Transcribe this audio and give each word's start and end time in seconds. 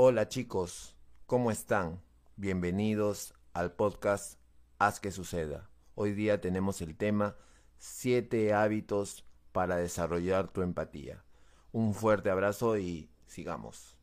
Hola 0.00 0.28
chicos, 0.28 0.94
¿cómo 1.26 1.50
están? 1.50 2.00
Bienvenidos 2.36 3.34
al 3.52 3.72
podcast 3.72 4.38
Haz 4.78 5.00
que 5.00 5.10
suceda. 5.10 5.68
Hoy 5.96 6.12
día 6.12 6.40
tenemos 6.40 6.80
el 6.82 6.96
tema 6.96 7.34
7 7.78 8.54
hábitos 8.54 9.24
para 9.50 9.74
desarrollar 9.74 10.52
tu 10.52 10.62
empatía. 10.62 11.24
Un 11.72 11.94
fuerte 11.94 12.30
abrazo 12.30 12.78
y 12.78 13.10
sigamos. 13.26 13.98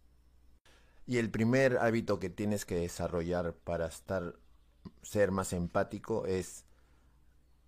Y 1.08 1.18
el 1.18 1.32
primer 1.32 1.78
hábito 1.78 2.20
que 2.20 2.30
tienes 2.30 2.66
que 2.66 2.76
desarrollar 2.76 3.54
para 3.54 3.86
estar 3.86 4.38
ser 5.02 5.32
más 5.32 5.54
empático 5.54 6.26
es 6.26 6.66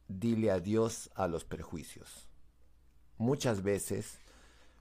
dile 0.10 0.52
adiós 0.52 1.12
a 1.16 1.30
los 1.30 1.46
prejuicios. 1.46 2.28
Muchas 3.18 3.64
veces 3.64 4.20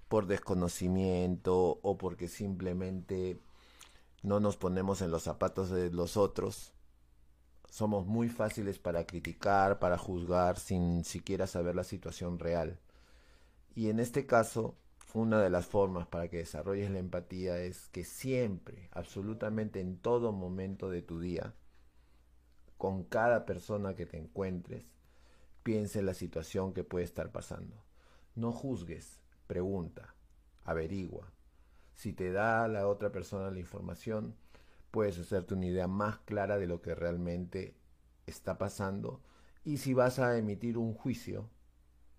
por 0.09 0.27
desconocimiento 0.27 1.79
o 1.83 1.99
porque 1.99 2.29
simplemente 2.29 3.41
no 4.23 4.41
nos 4.41 4.57
ponemos 4.57 5.03
en 5.03 5.11
los 5.11 5.23
zapatos 5.23 5.71
de 5.71 5.91
los 5.91 6.17
otros, 6.17 6.73
somos 7.69 8.07
muy 8.07 8.29
fáciles 8.29 8.79
para 8.79 9.07
criticar, 9.07 9.79
para 9.79 9.99
juzgar 9.99 10.59
sin 10.59 11.05
siquiera 11.05 11.47
saber 11.47 11.75
la 11.75 11.85
situación 11.85 12.39
real. 12.39 12.79
Y 13.75 13.91
en 13.91 14.01
este 14.01 14.27
caso, 14.27 14.77
una 15.13 15.41
de 15.41 15.51
las 15.51 15.67
formas 15.67 16.07
para 16.07 16.29
que 16.29 16.39
desarrolles 16.39 16.91
la 16.91 16.99
empatía 16.99 17.59
es 17.59 17.89
que 17.89 18.05
siempre, 18.05 18.89
absolutamente 18.93 19.81
en 19.81 19.99
todo 19.99 20.33
momento 20.33 20.91
de 20.91 21.03
tu 21.03 21.21
día, 21.21 21.55
con 22.79 23.05
cada 23.05 23.47
persona 23.47 23.95
que 23.95 24.07
te 24.07 24.19
encuentres, 24.19 24.85
piense 25.63 25.99
en 25.99 26.07
la 26.07 26.15
situación 26.15 26.73
que 26.73 26.85
puede 26.85 27.05
estar 27.05 27.33
pasando. 27.33 27.77
No 28.35 28.53
juzgues, 28.53 29.21
pregunta, 29.47 30.15
averigua. 30.65 31.33
Si 31.95 32.13
te 32.13 32.33
da 32.33 32.69
la 32.69 32.87
otra 32.89 33.11
persona 33.11 33.51
la 33.51 33.59
información, 33.59 34.37
puedes 34.91 35.19
hacerte 35.19 35.55
una 35.55 35.67
idea 35.67 35.89
más 35.89 36.19
clara 36.19 36.59
de 36.59 36.67
lo 36.67 36.83
que 36.83 36.95
realmente 36.95 37.75
está 38.27 38.59
pasando 38.59 39.23
y 39.65 39.79
si 39.79 39.95
vas 39.95 40.19
a 40.19 40.39
emitir 40.39 40.79
un 40.79 40.95
juicio, 40.95 41.51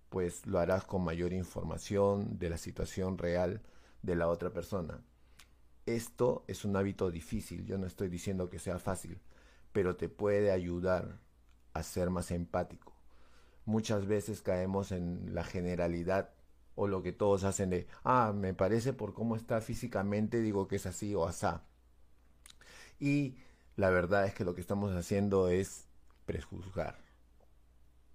pues 0.10 0.46
lo 0.46 0.60
harás 0.60 0.84
con 0.84 1.04
mayor 1.04 1.32
información 1.34 2.38
de 2.38 2.50
la 2.50 2.58
situación 2.58 3.18
real 3.18 3.62
de 4.02 4.16
la 4.16 4.28
otra 4.28 4.52
persona. 4.52 5.02
Esto 5.86 6.44
es 6.48 6.66
un 6.66 6.76
hábito 6.76 7.10
difícil, 7.10 7.66
yo 7.66 7.78
no 7.78 7.88
estoy 7.88 8.10
diciendo 8.10 8.50
que 8.50 8.60
sea 8.60 8.80
fácil, 8.80 9.22
pero 9.72 9.96
te 9.96 10.10
puede 10.10 10.52
ayudar 10.52 11.20
a 11.74 11.84
ser 11.84 12.10
más 12.10 12.32
empático. 12.32 12.94
Muchas 13.64 14.06
veces 14.06 14.42
caemos 14.42 14.92
en 14.92 15.34
la 15.34 15.44
generalidad 15.44 16.32
o 16.78 16.88
lo 16.88 17.02
que 17.04 17.12
todos 17.12 17.44
hacen 17.44 17.72
de, 17.72 17.88
ah, 18.04 18.34
me 18.36 18.54
parece 18.54 18.94
por 18.94 19.14
cómo 19.14 19.36
está 19.36 19.62
físicamente, 19.62 20.42
digo 20.42 20.68
que 20.68 20.78
es 20.78 20.86
así 20.86 21.16
o 21.16 21.26
asá. 21.26 21.64
Y 23.00 23.36
la 23.76 23.90
verdad 23.90 24.26
es 24.26 24.34
que 24.36 24.46
lo 24.46 24.56
que 24.56 24.62
estamos 24.62 24.94
haciendo 24.96 25.50
es 25.50 25.88
prejuzgar. 26.26 27.00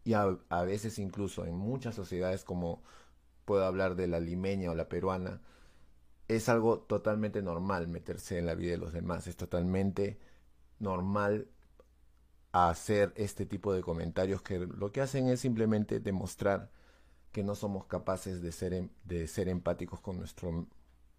Y 0.04 0.14
a, 0.14 0.38
a 0.48 0.62
veces 0.64 0.98
incluso 0.98 1.44
en 1.44 1.56
muchas 1.56 1.94
sociedades 1.96 2.44
como 2.44 2.82
puedo 3.44 3.64
hablar 3.64 3.96
de 3.96 4.06
la 4.06 4.20
limeña 4.20 4.70
o 4.70 4.74
la 4.76 4.88
peruana, 4.88 5.40
es 6.28 6.48
algo 6.48 6.78
totalmente 6.80 7.42
normal 7.42 7.88
meterse 7.88 8.38
en 8.38 8.46
la 8.46 8.54
vida 8.54 8.72
de 8.72 8.78
los 8.78 8.92
demás, 8.92 9.26
es 9.26 9.36
totalmente 9.36 10.18
normal 10.78 11.48
hacer 12.52 13.12
este 13.16 13.46
tipo 13.46 13.72
de 13.72 13.82
comentarios 13.82 14.42
que 14.42 14.58
lo 14.60 14.92
que 14.92 15.00
hacen 15.00 15.28
es 15.28 15.40
simplemente 15.40 16.00
demostrar 16.00 16.70
que 17.32 17.42
no 17.42 17.54
somos 17.54 17.86
capaces 17.86 18.42
de 18.42 18.52
ser, 18.52 18.74
em, 18.74 18.90
de 19.04 19.26
ser 19.26 19.48
empáticos 19.48 20.00
con 20.00 20.18
nuestro 20.18 20.66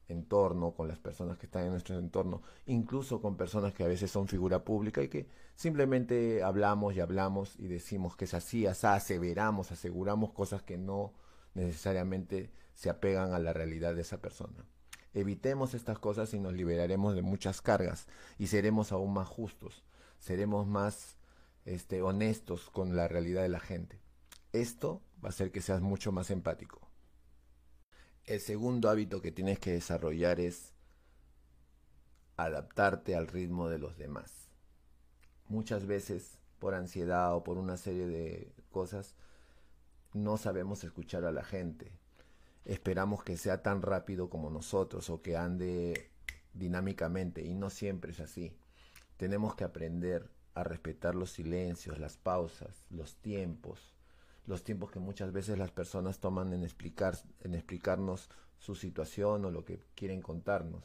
entorno, 0.08 0.72
con 0.72 0.88
las 0.88 1.00
personas 1.00 1.38
que 1.38 1.46
están 1.46 1.66
en 1.66 1.72
nuestro 1.72 1.98
entorno, 1.98 2.42
incluso 2.66 3.22
con 3.22 3.38
personas 3.38 3.74
que 3.74 3.84
a 3.84 3.88
veces 3.88 4.12
son 4.12 4.28
figura 4.28 4.64
pública 4.64 5.02
y 5.02 5.10
que 5.10 5.28
simplemente 5.56 6.44
hablamos 6.44 6.96
y 6.96 7.00
hablamos 7.00 7.58
y 7.58 7.68
decimos 7.68 8.16
que 8.16 8.26
es 8.26 8.34
así, 8.34 8.66
aseveramos, 8.68 9.72
aseguramos 9.72 10.32
cosas 10.32 10.62
que 10.62 10.78
no 10.78 11.14
necesariamente 11.54 12.52
se 12.76 12.90
apegan 12.90 13.34
a 13.34 13.40
la 13.40 13.54
realidad 13.54 13.96
de 13.96 14.02
esa 14.02 14.22
persona. 14.22 14.66
Evitemos 15.14 15.74
estas 15.74 16.00
cosas 16.00 16.34
y 16.34 16.40
nos 16.40 16.54
liberaremos 16.54 17.16
de 17.16 17.22
muchas 17.22 17.62
cargas 17.62 18.08
y 18.40 18.48
seremos 18.48 18.92
aún 18.92 19.14
más 19.14 19.28
justos, 19.28 19.84
seremos 20.18 20.66
más 20.66 21.18
este, 21.66 22.02
honestos 22.02 22.70
con 22.72 22.96
la 22.96 23.08
realidad 23.08 23.44
de 23.44 23.50
la 23.50 23.60
gente. 23.60 24.00
Esto 24.54 25.02
va 25.24 25.28
a 25.28 25.30
hacer 25.30 25.52
que 25.52 25.62
seas 25.62 25.82
mucho 25.82 26.12
más 26.12 26.30
empático. 26.32 26.82
El 28.26 28.40
segundo 28.40 28.90
hábito 28.90 29.22
que 29.22 29.32
tienes 29.32 29.60
que 29.60 29.72
desarrollar 29.72 30.40
es 30.40 30.74
adaptarte 32.38 33.16
al 33.16 33.28
ritmo 33.28 33.70
de 33.70 33.80
los 33.80 33.98
demás. 33.98 34.50
Muchas 35.48 35.86
veces 35.86 36.40
por 36.60 36.74
ansiedad 36.74 37.36
o 37.36 37.44
por 37.44 37.58
una 37.58 37.78
serie 37.78 38.08
de 38.08 38.54
cosas 38.72 39.16
no 40.14 40.38
sabemos 40.38 40.84
escuchar 40.84 41.26
a 41.26 41.32
la 41.32 41.44
gente. 41.44 41.92
Esperamos 42.66 43.24
que 43.24 43.38
sea 43.38 43.62
tan 43.62 43.82
rápido 43.82 44.30
como 44.30 44.50
nosotros 44.50 45.10
o 45.10 45.22
que 45.22 45.36
ande 45.36 46.12
dinámicamente 46.54 47.44
y 47.44 47.56
no 47.56 47.70
siempre 47.70 48.12
es 48.12 48.20
así. 48.20 48.56
Tenemos 49.18 49.56
que 49.56 49.64
aprender 49.64 50.30
a 50.54 50.64
respetar 50.64 51.16
los 51.16 51.32
silencios, 51.32 52.00
las 52.00 52.16
pausas, 52.18 52.86
los 52.90 53.16
tiempos, 53.18 53.93
los 54.46 54.64
tiempos 54.64 54.92
que 54.92 55.00
muchas 55.00 55.32
veces 55.32 55.58
las 55.58 55.72
personas 55.72 56.20
toman 56.20 56.54
en, 56.54 56.64
explicar, 56.64 57.18
en 57.42 57.56
explicarnos 57.56 58.30
su 58.58 58.76
situación 58.76 59.46
o 59.46 59.52
lo 59.52 59.64
que 59.66 59.80
quieren 59.96 60.22
contarnos. 60.22 60.84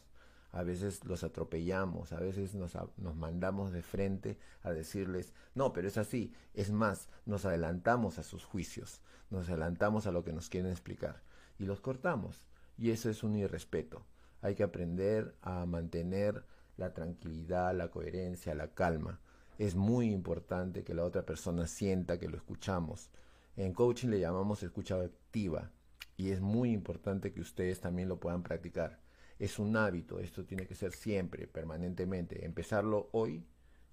A 0.53 0.63
veces 0.63 1.05
los 1.05 1.25
atropellamos, 1.25 2.13
a 2.13 2.21
veces 2.21 2.55
nos, 2.55 2.77
nos 2.97 3.17
mandamos 3.17 3.71
de 3.73 3.83
frente 3.83 4.39
a 4.63 4.73
decirles, 4.73 5.35
no, 5.55 5.73
pero 5.73 5.89
es 5.89 5.99
así. 5.99 6.33
Es 6.55 6.71
más, 6.71 7.09
nos 7.27 7.45
adelantamos 7.45 8.19
a 8.19 8.23
sus 8.23 8.45
juicios, 8.45 9.03
nos 9.31 9.49
adelantamos 9.49 10.07
a 10.07 10.13
lo 10.13 10.25
que 10.25 10.33
nos 10.33 10.49
quieren 10.49 10.71
explicar 10.71 11.23
y 11.59 11.65
los 11.65 11.81
cortamos. 11.81 12.45
Y 12.79 12.91
eso 12.91 13.11
es 13.11 13.23
un 13.23 13.37
irrespeto. 13.37 14.07
Hay 14.41 14.55
que 14.55 14.63
aprender 14.63 15.35
a 15.43 15.67
mantener 15.67 16.45
la 16.77 16.95
tranquilidad, 16.95 17.75
la 17.75 17.91
coherencia, 17.91 18.55
la 18.55 18.69
calma. 18.69 19.21
Es 19.59 19.75
muy 19.75 20.11
importante 20.13 20.85
que 20.85 20.95
la 20.95 21.05
otra 21.05 21.27
persona 21.27 21.67
sienta 21.67 22.19
que 22.19 22.29
lo 22.29 22.37
escuchamos, 22.37 23.11
en 23.59 23.73
coaching 23.75 24.09
le 24.09 24.21
llamamos 24.21 24.63
escucha 24.63 25.01
activa 25.01 25.73
y 26.17 26.31
es 26.31 26.41
muy 26.41 26.71
importante 26.71 27.33
que 27.33 27.41
ustedes 27.41 27.81
también 27.81 28.09
lo 28.09 28.21
puedan 28.21 28.45
practicar. 28.45 29.01
Es 29.41 29.59
un 29.59 29.77
hábito, 29.77 30.21
esto 30.21 30.45
tiene 30.45 30.67
que 30.67 30.77
ser 30.77 30.93
siempre, 30.93 31.49
permanentemente. 31.49 32.45
Empezarlo 32.45 33.09
hoy 33.13 33.45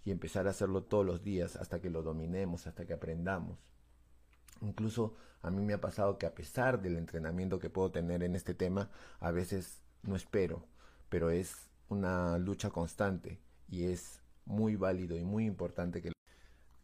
y 0.03 0.12
empezar 0.12 0.46
a 0.46 0.52
hacerlo 0.52 0.84
todos 0.84 1.06
los 1.06 1.24
días 1.24 1.56
hasta 1.56 1.81
que 1.81 1.90
lo 1.90 2.03
dominemos, 2.03 2.68
hasta 2.68 2.86
que 2.86 2.94
aprendamos. 2.94 3.58
Incluso 4.62 5.16
a 5.42 5.50
mí 5.50 5.64
me 5.64 5.74
ha 5.74 5.82
pasado 5.82 6.20
que 6.20 6.28
a 6.28 6.36
pesar 6.36 6.82
del 6.82 6.96
entrenamiento 6.96 7.58
que 7.58 7.72
puedo 7.72 7.92
tener 7.92 8.22
en 8.22 8.36
este 8.36 8.53
tema, 8.53 8.92
a 9.20 9.32
veces 9.32 9.82
no 10.03 10.16
espero, 10.16 10.68
pero 11.09 11.32
es 11.32 11.70
una 11.90 12.38
lucha 12.38 12.70
constante 12.70 13.40
y 13.68 13.86
es 13.86 14.22
muy 14.46 14.76
válido 14.76 15.18
y 15.18 15.24
muy 15.24 15.46
importante 15.46 16.03
que 16.03 16.15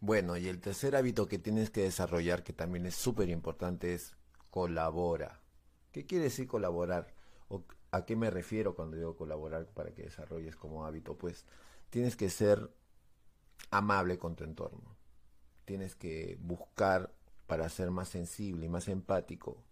bueno, 0.02 0.36
y 0.36 0.48
el 0.48 0.60
tercer 0.60 0.96
hábito 0.96 1.28
que 1.28 1.38
tienes 1.38 1.70
que 1.70 1.84
desarrollar, 1.84 2.44
que 2.44 2.54
también 2.54 2.88
es 2.88 2.96
súper 2.96 3.30
importante, 3.30 3.94
es 3.94 4.16
colabora. 4.50 5.42
¿Qué 5.92 6.08
quiere 6.08 6.26
decir 6.26 6.48
colaborar? 6.48 7.14
¿O 7.50 7.64
¿A 7.92 8.04
qué 8.06 8.16
me 8.16 8.32
refiero 8.32 8.76
cuando 8.76 8.98
digo 8.98 9.16
colaborar 9.16 9.68
para 9.68 9.94
que 9.94 10.04
desarrolles 10.04 10.56
como 10.56 10.86
hábito? 10.86 11.18
Pues 11.18 11.46
tienes 11.92 12.16
que 12.16 12.32
ser 12.32 12.74
amable 13.70 14.18
con 14.18 14.36
tu 14.36 14.44
entorno. 14.44 14.98
Tienes 15.66 15.96
que 15.96 16.36
buscar 16.42 17.14
para 17.46 17.70
ser 17.70 17.92
más 17.92 18.10
sensible 18.10 18.66
y 18.66 18.70
más 18.70 18.88
empático, 18.88 19.64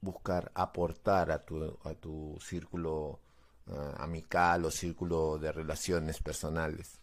buscar 0.00 0.50
aportar 0.56 1.30
a 1.30 1.44
tu, 1.44 1.78
a 1.84 1.94
tu 1.94 2.38
círculo 2.40 3.20
uh, 3.68 3.72
amical 3.98 4.64
o 4.64 4.70
círculo 4.72 5.38
de 5.38 5.52
relaciones 5.52 6.20
personales 6.20 7.01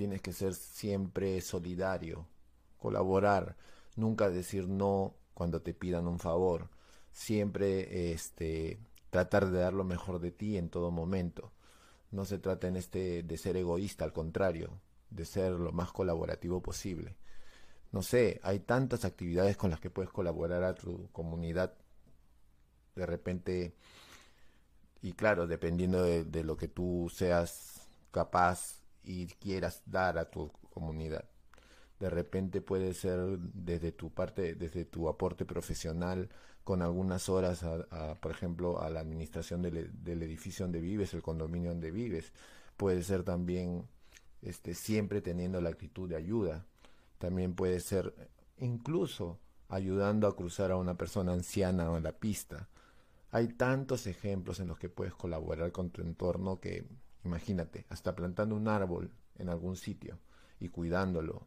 tienes 0.00 0.22
que 0.22 0.32
ser 0.32 0.54
siempre 0.54 1.42
solidario, 1.42 2.26
colaborar, 2.78 3.58
nunca 3.96 4.30
decir 4.30 4.66
no 4.66 5.14
cuando 5.34 5.60
te 5.60 5.74
pidan 5.74 6.08
un 6.08 6.18
favor, 6.18 6.70
siempre 7.12 8.10
este 8.10 8.80
tratar 9.10 9.50
de 9.50 9.58
dar 9.58 9.74
lo 9.74 9.84
mejor 9.84 10.18
de 10.18 10.30
ti 10.30 10.56
en 10.56 10.70
todo 10.70 10.90
momento. 10.90 11.52
No 12.12 12.24
se 12.24 12.38
trata 12.38 12.66
en 12.66 12.76
este 12.76 13.22
de 13.22 13.36
ser 13.36 13.58
egoísta, 13.58 14.06
al 14.06 14.14
contrario, 14.14 14.80
de 15.10 15.26
ser 15.26 15.52
lo 15.52 15.70
más 15.70 15.92
colaborativo 15.92 16.62
posible. 16.62 17.18
No 17.92 18.02
sé, 18.02 18.40
hay 18.42 18.60
tantas 18.60 19.04
actividades 19.04 19.58
con 19.58 19.68
las 19.68 19.80
que 19.80 19.90
puedes 19.90 20.10
colaborar 20.10 20.64
a 20.64 20.74
tu 20.74 21.10
comunidad. 21.12 21.74
De 22.94 23.04
repente, 23.04 23.74
y 25.02 25.12
claro, 25.12 25.46
dependiendo 25.46 26.02
de, 26.02 26.24
de 26.24 26.42
lo 26.42 26.56
que 26.56 26.68
tú 26.68 27.12
seas 27.14 27.86
capaz 28.12 28.79
y 29.02 29.26
quieras 29.26 29.82
dar 29.86 30.18
a 30.18 30.30
tu 30.30 30.50
comunidad. 30.72 31.24
De 31.98 32.08
repente 32.08 32.60
puede 32.60 32.94
ser 32.94 33.38
desde 33.38 33.92
tu 33.92 34.10
parte, 34.10 34.54
desde 34.54 34.84
tu 34.84 35.08
aporte 35.08 35.44
profesional, 35.44 36.30
con 36.64 36.82
algunas 36.82 37.28
horas, 37.28 37.64
por 38.20 38.32
ejemplo, 38.32 38.80
a 38.80 38.90
la 38.90 39.00
administración 39.00 39.62
del, 39.62 39.90
del, 40.02 40.22
edificio 40.22 40.64
donde 40.64 40.80
vives, 40.80 41.14
el 41.14 41.22
condominio 41.22 41.70
donde 41.70 41.90
vives. 41.90 42.32
Puede 42.76 43.02
ser 43.02 43.22
también 43.22 43.86
este, 44.42 44.74
siempre 44.74 45.20
teniendo 45.20 45.60
la 45.60 45.70
actitud 45.70 46.08
de 46.08 46.16
ayuda. 46.16 46.64
También 47.18 47.54
puede 47.54 47.80
ser 47.80 48.14
incluso 48.58 49.38
ayudando 49.68 50.26
a 50.26 50.36
cruzar 50.36 50.70
a 50.70 50.76
una 50.76 50.96
persona 50.96 51.32
anciana 51.32 51.94
en 51.96 52.02
la 52.02 52.12
pista. 52.12 52.68
Hay 53.30 53.48
tantos 53.48 54.06
ejemplos 54.06 54.60
en 54.60 54.68
los 54.68 54.78
que 54.78 54.88
puedes 54.88 55.14
colaborar 55.14 55.72
con 55.72 55.90
tu 55.90 56.02
entorno 56.02 56.60
que, 56.60 56.84
imagínate, 57.24 57.86
hasta 57.88 58.14
plantando 58.14 58.54
un 58.56 58.68
árbol 58.68 59.10
en 59.36 59.48
algún 59.48 59.76
sitio 59.76 60.18
y 60.58 60.68
cuidándolo, 60.68 61.46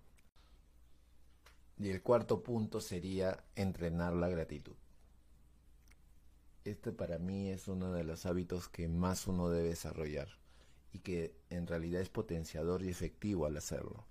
y 1.77 1.89
el 1.89 2.01
cuarto 2.01 2.43
punto 2.43 2.81
sería 2.81 3.43
entrenar 3.55 4.13
la 4.13 4.29
gratitud. 4.29 4.75
Este 6.63 6.91
para 6.91 7.17
mí 7.17 7.49
es 7.49 7.67
uno 7.67 7.91
de 7.91 8.03
los 8.03 8.25
hábitos 8.25 8.69
que 8.69 8.87
más 8.87 9.27
uno 9.27 9.49
debe 9.49 9.69
desarrollar 9.69 10.29
y 10.93 10.99
que 10.99 11.35
en 11.49 11.67
realidad 11.67 12.01
es 12.01 12.09
potenciador 12.09 12.83
y 12.83 12.89
efectivo 12.89 13.45
al 13.45 13.57
hacerlo. 13.57 14.05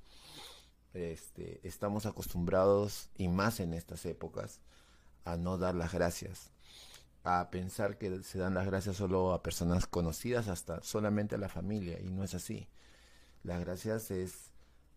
Este, 0.92 1.66
estamos 1.66 2.04
acostumbrados, 2.04 3.08
y 3.16 3.28
más 3.28 3.60
en 3.60 3.72
estas 3.72 4.04
épocas, 4.04 4.60
a 5.24 5.36
no 5.36 5.56
dar 5.56 5.74
las 5.74 5.92
gracias, 5.94 6.50
a 7.24 7.50
pensar 7.50 7.98
que 7.98 8.22
se 8.22 8.38
dan 8.38 8.54
las 8.54 8.66
gracias 8.66 8.96
solo 8.96 9.32
a 9.32 9.42
personas 9.42 9.86
conocidas, 9.86 10.48
hasta 10.48 10.82
solamente 10.82 11.36
a 11.36 11.38
la 11.38 11.48
familia, 11.48 12.00
y 12.00 12.10
no 12.10 12.24
es 12.24 12.34
así. 12.34 12.68
Las 13.44 13.60
gracias 13.60 14.10
es 14.10 14.50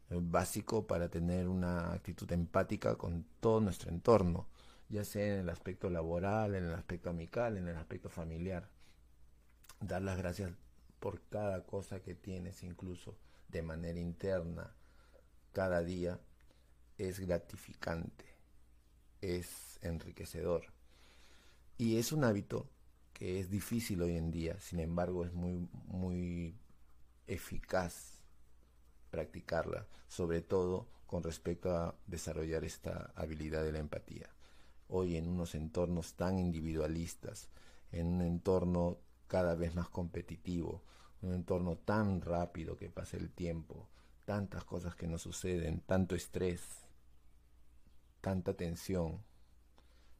básico 0.10 0.88
para 0.88 1.10
tener 1.10 1.48
una 1.48 1.94
actitud 1.94 2.32
empática 2.32 2.96
con 2.96 3.26
todo 3.40 3.62
nuestro 3.62 3.90
entorno, 3.90 4.48
ya 4.90 5.04
sea 5.04 5.34
en 5.34 5.40
el 5.42 5.50
aspecto 5.50 5.90
laboral, 5.90 6.56
en 6.56 6.66
el 6.66 6.74
aspecto 6.74 7.10
amical, 7.10 7.58
en 7.58 7.68
el 7.68 7.76
aspecto 7.76 8.10
familiar. 8.10 8.70
Dar 9.80 10.02
las 10.02 10.18
gracias 10.18 10.52
por 11.00 11.22
cada 11.30 11.64
cosa 11.66 12.02
que 12.02 12.16
tienes, 12.16 12.64
incluso 12.64 13.18
de 13.50 13.62
manera 13.62 14.00
interna, 14.00 14.76
cada 15.54 15.82
día, 15.84 16.20
es 16.98 17.20
gratificante, 17.20 18.26
es 19.22 19.80
enriquecedor. 19.82 20.75
Y 21.78 21.98
es 21.98 22.14
un 22.14 22.24
hábito 22.24 22.70
que 23.14 23.40
es 23.40 23.50
difícil 23.50 24.02
hoy 24.02 24.16
en 24.16 24.32
día, 24.32 24.58
sin 24.60 24.80
embargo 24.80 25.26
es 25.26 25.34
muy, 25.34 25.68
muy 25.88 26.56
eficaz 27.28 28.22
practicarla, 29.10 29.88
sobre 30.08 30.42
todo 30.42 30.88
con 31.06 31.24
respecto 31.24 31.76
a 31.76 31.96
desarrollar 32.08 32.64
esta 32.64 33.12
habilidad 33.16 33.64
de 33.64 33.74
la 33.74 33.80
empatía. 33.80 34.30
Hoy 34.88 35.18
en 35.18 35.28
unos 35.28 35.54
entornos 35.54 36.14
tan 36.16 36.40
individualistas, 36.40 37.50
en 37.92 38.08
un 38.08 38.22
entorno 38.22 39.00
cada 39.28 39.56
vez 39.56 39.76
más 39.76 39.90
competitivo, 39.90 40.82
un 41.22 41.34
entorno 41.34 41.78
tan 41.78 42.22
rápido 42.22 42.78
que 42.78 42.90
pasa 42.90 43.18
el 43.18 43.32
tiempo, 43.32 43.90
tantas 44.24 44.64
cosas 44.64 44.96
que 44.96 45.08
nos 45.08 45.24
suceden, 45.24 45.82
tanto 45.82 46.16
estrés, 46.16 46.62
tanta 48.22 48.56
tensión, 48.56 49.22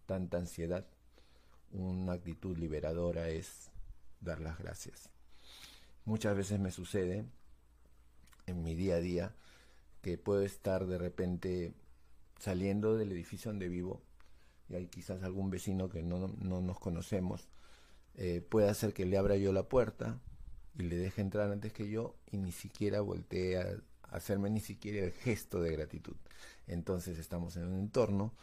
tanta 0.06 0.38
ansiedad, 0.38 0.86
una 1.78 2.14
actitud 2.14 2.58
liberadora 2.58 3.30
es 3.30 3.70
dar 4.22 4.40
las 4.42 4.58
gracias. 4.58 5.10
Muchas 6.06 6.36
veces 6.36 6.60
me 6.60 6.72
sucede 6.72 7.26
en 8.46 8.64
mi 8.64 8.76
día 8.76 8.96
a 8.96 9.00
día 9.00 9.36
que 10.02 10.18
puedo 10.18 10.42
estar 10.42 10.86
de 10.86 10.98
repente 10.98 11.74
saliendo 12.40 12.96
del 12.96 13.12
edificio 13.12 13.52
donde 13.52 13.70
vivo 13.70 14.02
y 14.70 14.76
hay 14.76 14.88
quizás 14.88 15.24
algún 15.24 15.50
vecino 15.50 15.90
que 15.90 16.04
no, 16.04 16.28
nos 16.28 16.80
conocemos, 16.80 17.48
eh, 18.16 18.42
puede 18.48 18.70
hacer 18.70 18.94
que 18.94 19.06
le 19.06 19.18
abra 19.18 19.36
yo 19.36 19.52
la 19.54 19.68
puerta 19.68 20.20
y 20.78 20.84
le 20.84 20.98
deje 20.98 21.22
entrar 21.22 21.52
antes 21.52 21.74
que 21.74 21.90
yo 21.90 22.16
y 22.32 22.38
ni 22.38 22.52
siquiera 22.52 23.02
voltee 23.02 23.58
a 23.58 23.78
hacerme 24.04 24.50
ni 24.50 24.60
siquiera 24.60 25.06
el 25.06 25.12
gesto 25.12 25.62
de 25.62 25.72
gratitud. 25.72 26.16
Entonces 26.68 27.20
estamos 27.20 27.58
en 27.58 27.68
un 27.68 27.80
entorno 27.80 28.34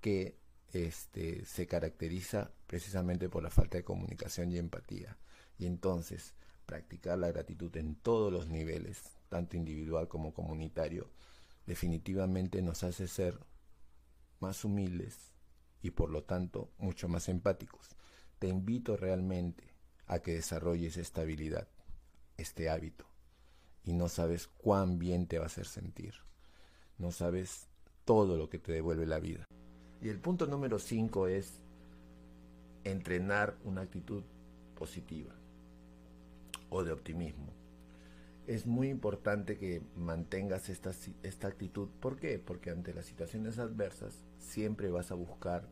que 0.00 0.39
este, 0.72 1.44
se 1.44 1.66
caracteriza 1.66 2.50
precisamente 2.66 3.28
por 3.28 3.42
la 3.42 3.50
falta 3.50 3.78
de 3.78 3.84
comunicación 3.84 4.50
y 4.50 4.58
empatía. 4.58 5.16
Y 5.58 5.66
entonces 5.66 6.34
practicar 6.66 7.18
la 7.18 7.28
gratitud 7.28 7.76
en 7.76 7.96
todos 7.96 8.32
los 8.32 8.48
niveles, 8.48 9.02
tanto 9.28 9.56
individual 9.56 10.08
como 10.08 10.32
comunitario, 10.32 11.10
definitivamente 11.66 12.62
nos 12.62 12.84
hace 12.84 13.08
ser 13.08 13.38
más 14.40 14.64
humildes 14.64 15.16
y 15.82 15.90
por 15.90 16.10
lo 16.10 16.22
tanto 16.24 16.70
mucho 16.78 17.08
más 17.08 17.28
empáticos. 17.28 17.88
Te 18.38 18.48
invito 18.48 18.96
realmente 18.96 19.74
a 20.06 20.20
que 20.20 20.34
desarrolles 20.34 20.96
esta 20.96 21.22
habilidad, 21.22 21.68
este 22.36 22.70
hábito, 22.70 23.06
y 23.84 23.92
no 23.92 24.08
sabes 24.08 24.46
cuán 24.46 24.98
bien 24.98 25.26
te 25.26 25.38
va 25.38 25.44
a 25.44 25.46
hacer 25.46 25.66
sentir. 25.66 26.14
No 26.98 27.12
sabes 27.12 27.68
todo 28.04 28.36
lo 28.36 28.48
que 28.48 28.58
te 28.58 28.72
devuelve 28.72 29.06
la 29.06 29.20
vida. 29.20 29.46
Y 30.02 30.08
el 30.08 30.18
punto 30.18 30.46
número 30.46 30.78
5 30.78 31.28
es 31.28 31.60
entrenar 32.84 33.56
una 33.64 33.82
actitud 33.82 34.22
positiva 34.74 35.34
o 36.70 36.82
de 36.84 36.92
optimismo 36.92 37.60
es 38.50 38.66
muy 38.66 38.88
importante 38.88 39.56
que 39.56 39.80
mantengas 39.94 40.68
esta, 40.70 40.90
esta 41.22 41.46
actitud. 41.46 41.88
¿Por 42.00 42.16
qué? 42.16 42.40
Porque 42.40 42.70
ante 42.70 42.92
las 42.92 43.06
situaciones 43.06 43.60
adversas 43.60 44.24
siempre 44.40 44.90
vas 44.90 45.12
a 45.12 45.14
buscar 45.14 45.68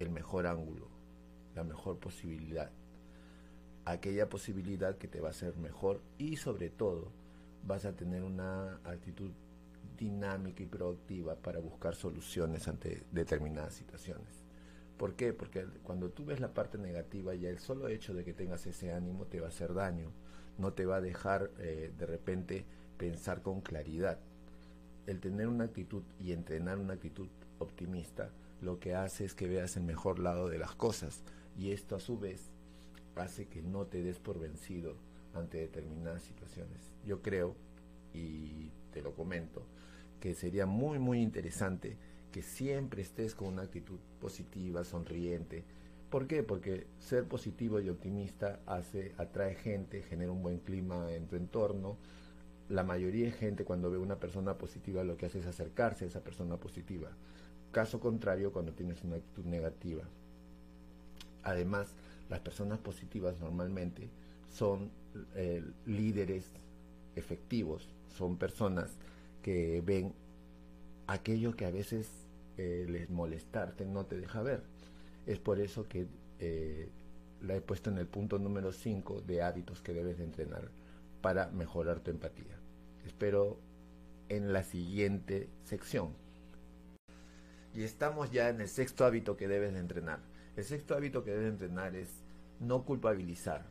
el 0.00 0.10
mejor 0.10 0.48
ángulo, 0.48 0.88
la 1.54 1.62
mejor 1.62 1.98
posibilidad, 1.98 2.72
aquella 3.84 4.28
posibilidad 4.28 4.98
que 4.98 5.06
te 5.06 5.20
va 5.20 5.28
a 5.28 5.30
hacer 5.30 5.56
mejor 5.56 6.00
y 6.18 6.36
sobre 6.36 6.68
todo 6.68 7.12
vas 7.64 7.84
a 7.84 7.92
tener 7.92 8.24
una 8.24 8.80
actitud 8.82 9.30
dinámica 9.96 10.62
y 10.62 10.66
proactiva 10.66 11.36
para 11.36 11.60
buscar 11.60 11.94
soluciones 11.94 12.68
ante 12.68 13.04
determinadas 13.10 13.74
situaciones. 13.74 14.44
¿Por 14.96 15.14
qué? 15.14 15.32
Porque 15.32 15.66
cuando 15.82 16.10
tú 16.10 16.24
ves 16.24 16.40
la 16.40 16.54
parte 16.54 16.78
negativa, 16.78 17.34
ya 17.34 17.50
el 17.50 17.58
solo 17.58 17.88
hecho 17.88 18.14
de 18.14 18.24
que 18.24 18.32
tengas 18.32 18.66
ese 18.66 18.92
ánimo 18.92 19.26
te 19.26 19.40
va 19.40 19.46
a 19.46 19.50
hacer 19.50 19.74
daño 19.74 20.10
no 20.58 20.72
te 20.72 20.86
va 20.86 20.96
a 20.96 21.00
dejar 21.00 21.50
eh, 21.58 21.92
de 21.96 22.06
repente 22.06 22.64
pensar 22.96 23.42
con 23.42 23.60
claridad. 23.60 24.18
El 25.06 25.20
tener 25.20 25.48
una 25.48 25.64
actitud 25.64 26.02
y 26.18 26.32
entrenar 26.32 26.78
una 26.78 26.94
actitud 26.94 27.28
optimista 27.58 28.30
lo 28.60 28.80
que 28.80 28.94
hace 28.94 29.24
es 29.24 29.34
que 29.34 29.48
veas 29.48 29.76
el 29.76 29.84
mejor 29.84 30.18
lado 30.18 30.48
de 30.48 30.58
las 30.58 30.74
cosas 30.74 31.22
y 31.58 31.72
esto 31.72 31.94
a 31.94 32.00
su 32.00 32.18
vez 32.18 32.50
hace 33.14 33.46
que 33.46 33.62
no 33.62 33.86
te 33.86 34.02
des 34.02 34.18
por 34.18 34.38
vencido 34.38 34.96
ante 35.34 35.58
determinadas 35.58 36.22
situaciones. 36.22 36.90
Yo 37.04 37.22
creo, 37.22 37.54
y 38.14 38.70
te 38.96 39.02
lo 39.02 39.14
comento, 39.14 39.62
que 40.20 40.34
sería 40.34 40.64
muy 40.64 40.98
muy 40.98 41.20
interesante 41.20 41.98
que 42.32 42.40
siempre 42.40 43.02
estés 43.02 43.34
con 43.34 43.48
una 43.48 43.62
actitud 43.62 43.98
positiva, 44.20 44.84
sonriente, 44.84 45.64
¿Por 46.10 46.28
qué? 46.28 46.44
Porque 46.44 46.86
ser 47.00 47.26
positivo 47.26 47.80
y 47.80 47.88
optimista 47.88 48.60
hace, 48.64 49.12
atrae 49.18 49.56
gente, 49.56 50.02
genera 50.02 50.30
un 50.30 50.40
buen 50.40 50.60
clima 50.60 51.12
en 51.12 51.26
tu 51.26 51.34
entorno. 51.34 51.96
La 52.68 52.84
mayoría 52.84 53.26
de 53.26 53.32
gente 53.32 53.64
cuando 53.64 53.90
ve 53.90 53.98
una 53.98 54.20
persona 54.20 54.56
positiva 54.56 55.02
lo 55.02 55.16
que 55.16 55.26
hace 55.26 55.40
es 55.40 55.46
acercarse 55.46 56.04
a 56.04 56.08
esa 56.08 56.22
persona 56.22 56.58
positiva. 56.58 57.10
Caso 57.72 57.98
contrario 57.98 58.52
cuando 58.52 58.72
tienes 58.72 59.02
una 59.02 59.16
actitud 59.16 59.46
negativa. 59.46 60.04
Además, 61.42 61.96
las 62.30 62.38
personas 62.38 62.78
positivas 62.78 63.40
normalmente 63.40 64.08
son 64.48 64.90
eh, 65.34 65.64
líderes 65.86 66.52
efectivos, 67.16 67.88
son 68.16 68.36
personas 68.36 68.96
que 69.42 69.82
ven 69.84 70.14
aquello 71.06 71.56
que 71.56 71.66
a 71.66 71.70
veces 71.70 72.08
eh, 72.56 72.86
les 72.88 73.10
molestarte 73.10 73.84
no 73.84 74.06
te 74.06 74.16
deja 74.16 74.42
ver 74.42 74.62
es 75.26 75.40
por 75.40 75.60
eso 75.60 75.88
que 75.88 76.06
eh, 76.38 76.88
la 77.42 77.56
he 77.56 77.60
puesto 77.60 77.90
en 77.90 77.98
el 77.98 78.06
punto 78.06 78.38
número 78.38 78.72
5 78.72 79.22
de 79.22 79.42
hábitos 79.42 79.82
que 79.82 79.92
debes 79.92 80.18
de 80.18 80.24
entrenar 80.24 80.70
para 81.20 81.48
mejorar 81.48 82.00
tu 82.00 82.10
empatía. 82.10 82.56
Espero 83.04 83.58
en 84.28 84.52
la 84.52 84.62
siguiente 84.62 85.48
sección. 85.64 86.14
Y 87.74 87.82
estamos 87.82 88.30
ya 88.30 88.48
en 88.48 88.60
el 88.60 88.68
sexto 88.68 89.04
hábito 89.04 89.36
que 89.36 89.48
debes 89.48 89.74
de 89.74 89.80
entrenar. 89.80 90.20
El 90.56 90.64
sexto 90.64 90.94
hábito 90.94 91.24
que 91.24 91.32
debes 91.32 91.44
de 91.44 91.50
entrenar 91.50 91.94
es 91.94 92.08
no 92.60 92.84
culpabilizar. 92.84 93.66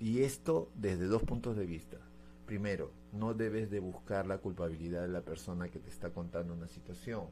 Y 0.00 0.22
esto 0.22 0.70
desde 0.74 1.06
dos 1.06 1.22
puntos 1.24 1.56
de 1.56 1.66
vista. 1.66 1.98
Primero, 2.46 2.92
no 3.12 3.34
debes 3.34 3.70
de 3.70 3.80
buscar 3.80 4.26
la 4.26 4.38
culpabilidad 4.38 5.02
de 5.02 5.08
la 5.08 5.22
persona 5.22 5.68
que 5.68 5.78
te 5.78 5.90
está 5.90 6.10
contando 6.10 6.54
una 6.54 6.68
situación 6.68 7.28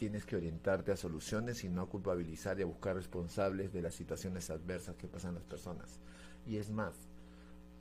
tienes 0.00 0.24
que 0.24 0.36
orientarte 0.36 0.92
a 0.92 0.96
soluciones 0.96 1.62
y 1.62 1.68
no 1.68 1.82
a 1.82 1.86
culpabilizar 1.86 2.58
y 2.58 2.62
a 2.62 2.64
buscar 2.64 2.96
responsables 2.96 3.70
de 3.70 3.82
las 3.82 3.94
situaciones 3.94 4.48
adversas 4.48 4.96
que 4.96 5.08
pasan 5.08 5.34
las 5.34 5.44
personas. 5.44 6.00
Y 6.46 6.56
es 6.56 6.70
más, 6.70 6.94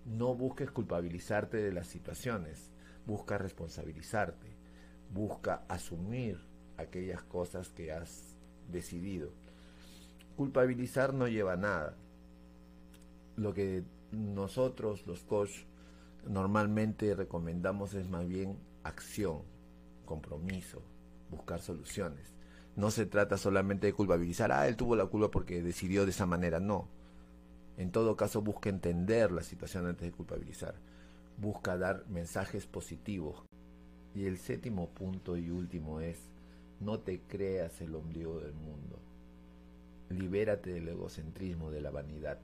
no 0.05 0.35
busques 0.35 0.69
culpabilizarte 0.69 1.55
de 1.55 1.71
las 1.71 1.87
situaciones, 1.87 2.71
busca 3.05 3.37
responsabilizarte. 3.37 4.47
Busca 5.13 5.63
asumir 5.69 6.41
aquellas 6.75 7.23
cosas 7.23 7.69
que 7.69 7.93
has 7.93 8.35
decidido. 8.69 9.31
Culpabilizar 10.35 11.13
no 11.13 11.29
lleva 11.29 11.53
a 11.53 11.57
nada. 11.57 11.95
Lo 13.37 13.53
que 13.53 13.85
nosotros, 14.11 15.07
los 15.07 15.23
coach, 15.23 15.63
normalmente 16.27 17.15
recomendamos 17.15 17.93
es 17.93 18.09
más 18.09 18.27
bien 18.27 18.57
acción, 18.83 19.41
compromiso, 20.05 20.81
buscar 21.29 21.61
soluciones. 21.61 22.33
No 22.75 22.91
se 22.91 23.05
trata 23.05 23.37
solamente 23.37 23.87
de 23.87 23.93
culpabilizar, 23.93 24.51
ah, 24.51 24.67
él 24.67 24.75
tuvo 24.75 24.95
la 24.95 25.05
culpa 25.05 25.31
porque 25.31 25.61
decidió 25.61 26.05
de 26.05 26.11
esa 26.11 26.25
manera, 26.25 26.59
no. 26.59 26.87
En 27.77 27.91
todo 27.91 28.17
caso, 28.17 28.41
busca 28.41 28.69
entender 28.69 29.31
la 29.31 29.41
situación 29.41 29.85
antes 29.85 30.03
de 30.03 30.11
culpabilizar. 30.11 30.75
Busca 31.37 31.77
dar 31.77 32.05
mensajes 32.09 32.65
positivos. 32.67 33.45
Y 34.13 34.25
el 34.25 34.37
séptimo 34.37 34.89
punto 34.89 35.37
y 35.37 35.49
último 35.49 36.01
es, 36.01 36.19
no 36.79 36.99
te 36.99 37.21
creas 37.21 37.79
el 37.81 37.95
ombligo 37.95 38.39
del 38.39 38.53
mundo. 38.53 38.99
Libérate 40.09 40.71
del 40.71 40.89
egocentrismo, 40.89 41.71
de 41.71 41.81
la 41.81 41.91
vanidad. 41.91 42.39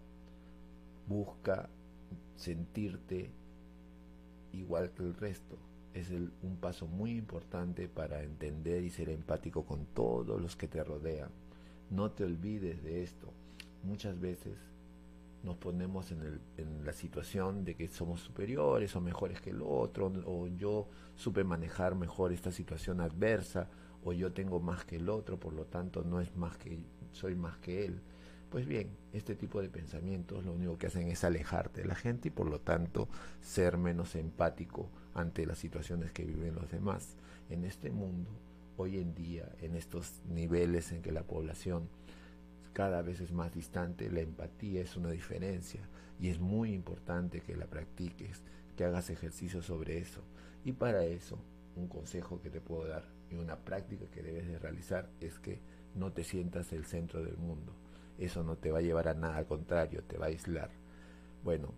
Busca 1.08 1.70
sentirte 2.36 3.32
igual 4.60 4.92
que 4.92 5.04
el 5.04 5.14
resto 5.16 5.58
es 5.94 6.12
un 6.12 6.58
paso 6.58 6.88
muy 6.88 7.12
importante 7.12 7.88
para 7.88 8.22
entender 8.24 8.84
y 8.84 8.90
ser 8.90 9.10
empático 9.10 9.66
con 9.66 9.86
todos 9.86 10.42
los 10.42 10.56
que 10.56 10.68
te 10.68 10.84
rodean. 10.84 11.30
No 11.90 12.12
te 12.12 12.26
olvides 12.26 12.84
de 12.84 13.04
esto. 13.04 13.32
Muchas 13.84 14.20
veces 14.20 14.58
nos 15.44 15.56
ponemos 15.58 16.12
en, 16.12 16.22
el, 16.22 16.42
en 16.58 16.86
la 16.86 16.92
situación 16.92 17.64
de 17.64 17.76
que 17.76 17.88
somos 17.88 18.20
superiores 18.20 18.96
o 18.96 19.02
mejores 19.02 19.40
que 19.40 19.52
el 19.52 19.62
otro, 19.62 20.12
o 20.26 20.48
yo 20.48 20.88
supe 21.16 21.44
manejar 21.44 21.96
mejor 21.96 22.34
esta 22.34 22.52
situación 22.52 23.00
adversa, 23.00 23.70
o 24.04 24.12
yo 24.12 24.34
tengo 24.34 24.60
más 24.60 24.84
que 24.86 24.98
el 24.98 25.10
otro, 25.10 25.40
por 25.40 25.54
lo 25.54 25.66
tanto 25.66 26.04
no 26.04 26.20
es 26.20 26.36
más 26.36 26.58
que 26.58 26.80
soy 27.12 27.36
más 27.36 27.58
que 27.58 27.86
él. 27.86 28.02
Pues 28.50 28.66
bien, 28.68 28.90
este 29.12 29.36
tipo 29.36 29.62
de 29.62 29.70
pensamientos 29.70 30.46
lo 30.46 30.54
único 30.54 30.78
que 30.78 30.88
hacen 30.88 31.10
es 31.10 31.24
alejarte 31.24 31.82
de 31.82 31.88
la 31.88 31.96
gente 31.96 32.30
y 32.30 32.32
por 32.32 32.50
lo 32.50 32.62
tanto 32.62 33.10
ser 33.42 33.78
menos 33.78 34.16
empático 34.16 34.90
ante 35.14 35.46
las 35.46 35.58
situaciones 35.58 36.12
que 36.12 36.24
viven 36.24 36.56
los 36.56 36.70
demás. 36.72 37.16
En 37.50 37.66
este 37.66 37.92
mundo, 37.92 38.30
hoy 38.78 38.98
en 39.00 39.14
día, 39.14 39.50
en 39.62 39.76
estos 39.76 40.22
niveles 40.30 40.92
en 40.92 41.02
que 41.02 41.12
la 41.12 41.24
población 41.24 41.90
cada 42.74 43.02
vez 43.02 43.22
es 43.22 43.32
más 43.32 43.54
distante, 43.54 44.10
la 44.10 44.22
empatía 44.22 44.82
es 44.82 44.98
una 44.98 45.12
diferencia 45.12 45.82
y 46.20 46.30
es 46.30 46.40
muy 46.40 46.74
importante 46.74 47.42
que 47.42 47.56
la 47.56 47.68
practiques, 47.68 48.42
que 48.76 48.84
hagas 48.84 49.10
ejercicio 49.10 49.62
sobre 49.62 49.98
eso. 49.98 50.22
Y 50.64 50.74
para 50.74 51.06
eso, 51.06 51.40
un 51.76 51.88
consejo 51.88 52.42
que 52.42 52.50
te 52.50 52.62
puedo 52.62 52.86
dar 52.88 53.06
y 53.32 53.36
una 53.36 53.58
práctica 53.58 54.06
que 54.12 54.22
debes 54.22 54.48
de 54.48 54.60
realizar 54.60 55.10
es 55.20 55.40
que 55.40 55.60
no 55.96 56.12
te 56.12 56.24
sientas 56.24 56.74
el 56.74 56.86
centro 56.86 57.24
del 57.24 57.38
mundo. 57.38 57.74
Eso 58.18 58.44
no 58.44 58.56
te 58.56 58.72
va 58.72 58.80
a 58.80 58.82
llevar 58.82 59.08
a 59.08 59.14
nada, 59.14 59.38
al 59.38 59.46
contrario, 59.46 60.04
te 60.04 60.18
va 60.18 60.26
a 60.26 60.30
aislar. 60.30 60.70
Bueno, 61.44 61.74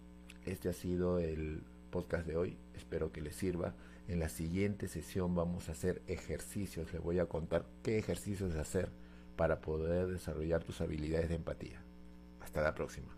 este 0.46 0.70
ha 0.70 0.74
sido 0.74 1.20
el 1.20 1.64
podcast 1.92 2.26
de 2.26 2.38
hoy. 2.38 2.58
Espero 2.76 3.12
que 3.12 3.22
les 3.22 3.36
sirva. 3.36 3.74
En 4.08 4.20
la 4.20 4.30
siguiente 4.30 4.88
sesión 4.88 5.36
vamos 5.36 5.68
a 5.68 5.74
hacer 5.74 6.02
ejercicios. 6.08 6.94
Les 6.94 7.02
voy 7.02 7.20
a 7.20 7.26
contar 7.26 7.66
qué 7.84 7.98
ejercicios 7.98 8.56
hacer 8.56 8.90
para 9.36 9.60
poder 9.62 10.08
desarrollar 10.08 10.64
tus 10.64 10.82
habilidades 10.82 11.30
de 11.30 11.36
empatía. 11.36 11.82
Hasta 12.40 12.62
la 12.62 12.74
próxima. 12.74 13.14